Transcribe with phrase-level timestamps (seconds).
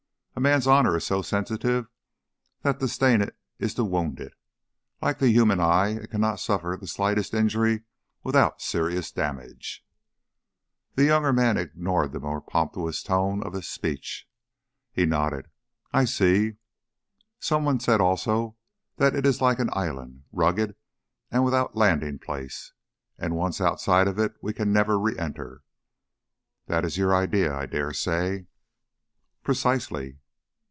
[0.33, 1.87] A man's honor is so sensitive
[2.63, 4.33] that to stain it is to wound it.
[5.01, 7.83] Like the human eye it cannot suffer the slightest injury
[8.23, 9.85] without serious damage."
[10.95, 14.27] The younger man ignored the pompous tone of this speech;
[14.93, 15.49] he nodded.
[15.93, 16.55] "I see.
[17.39, 18.55] Someone said also
[18.95, 20.75] that it is like an island, rugged
[21.29, 22.71] and without landing place;
[23.19, 25.61] and once outside of it we can never re enter.
[26.67, 28.47] That is your idea, I dare say."
[29.43, 30.17] "Precisely!"